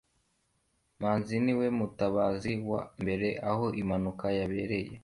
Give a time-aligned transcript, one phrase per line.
[1.01, 4.93] manzi niwe mutabazi wa mbere aho impanuka yabereye